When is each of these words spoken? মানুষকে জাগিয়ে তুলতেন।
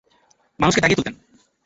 মানুষকে 0.59 0.81
জাগিয়ে 0.81 0.97
তুলতেন। 0.97 1.15